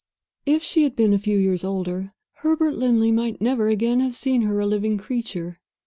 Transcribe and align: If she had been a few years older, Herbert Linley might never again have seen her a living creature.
If 0.47 0.63
she 0.63 0.81
had 0.81 0.95
been 0.95 1.13
a 1.13 1.19
few 1.19 1.37
years 1.37 1.63
older, 1.63 2.13
Herbert 2.37 2.71
Linley 2.73 3.11
might 3.11 3.39
never 3.39 3.67
again 3.67 3.99
have 3.99 4.15
seen 4.15 4.41
her 4.41 4.59
a 4.59 4.65
living 4.65 4.97
creature. 4.97 5.59